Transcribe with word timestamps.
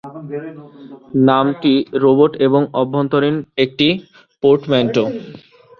নামটি 1.27 1.73
রোবট 2.03 2.31
এবং 2.47 2.61
অভ্যন্তরীণ 2.73 3.35
একটি 3.57 3.87
পোর্টম্যানটো। 4.43 5.03